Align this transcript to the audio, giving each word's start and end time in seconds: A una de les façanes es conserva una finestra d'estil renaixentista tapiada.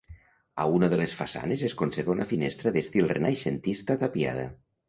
A 0.63 0.63
una 0.77 0.87
de 0.93 0.97
les 1.01 1.13
façanes 1.19 1.65
es 1.69 1.77
conserva 1.83 2.13
una 2.15 2.27
finestra 2.31 2.75
d'estil 2.79 3.13
renaixentista 3.15 4.01
tapiada. 4.07 4.49